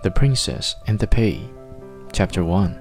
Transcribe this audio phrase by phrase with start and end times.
[0.00, 1.50] The Princess and the Pea.
[2.12, 2.80] Chapter 1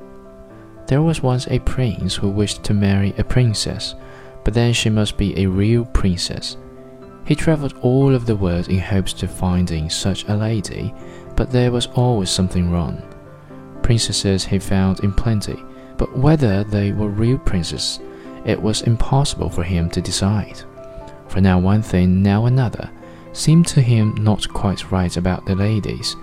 [0.85, 3.95] There was once a prince who wished to marry a princess,
[4.43, 6.57] but then she must be a real princess.
[7.25, 10.93] He traveled all over the world in hopes of finding such a lady,
[11.35, 13.01] but there was always something wrong.
[13.81, 15.57] Princesses he found in plenty,
[15.97, 17.99] but whether they were real princesses,
[18.45, 20.61] it was impossible for him to decide.
[21.29, 22.91] For now one thing, now another,
[23.33, 26.15] seemed to him not quite right about the ladies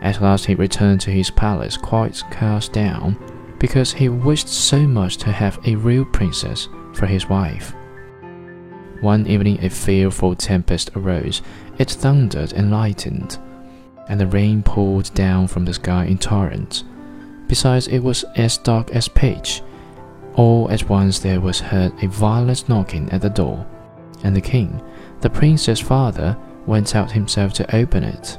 [0.00, 3.16] at last he returned to his palace quite cast down,
[3.58, 7.74] because he wished so much to have a real princess for his wife.
[9.00, 11.42] One evening a fearful tempest arose,
[11.78, 13.38] it thundered and lightened,
[14.08, 16.84] and the rain poured down from the sky in torrents.
[17.46, 19.62] Besides, it was as dark as pitch.
[20.34, 23.66] All at once there was heard a violent knocking at the door,
[24.22, 24.82] and the king,
[25.20, 28.38] the princess' father, went out himself to open it.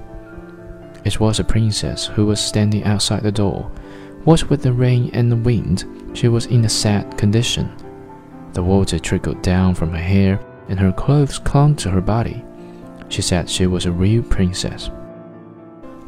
[1.05, 3.71] It was a princess who was standing outside the door.
[4.25, 7.71] What with the rain and the wind, she was in a sad condition.
[8.53, 12.43] The water trickled down from her hair, and her clothes clung to her body.
[13.07, 14.89] She said she was a real princess.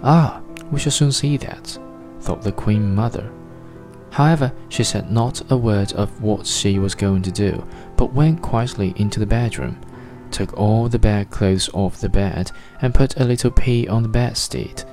[0.04, 1.78] Ah, we shall soon see that,
[2.20, 3.32] thought the queen mother.
[4.12, 7.66] However, she said not a word of what she was going to do,
[7.96, 9.80] but went quietly into the bedroom
[10.32, 14.84] took all the bedclothes off the bed, and put a little pea on the bedstead.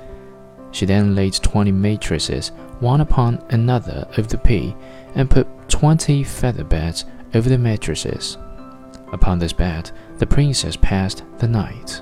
[0.71, 4.75] She then laid twenty mattresses, one upon another of the pea,
[5.15, 8.37] and put twenty feather beds over the mattresses.
[9.11, 12.01] Upon this bed, the princess passed the night.